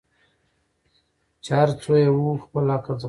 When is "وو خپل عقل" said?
2.15-2.93